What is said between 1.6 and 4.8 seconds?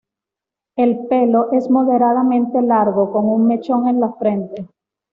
moderadamente largo, con un mechón en la frente.